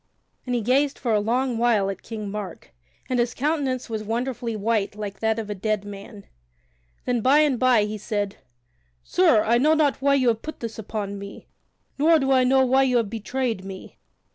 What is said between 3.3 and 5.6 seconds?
countenance was wonderfully white like that of a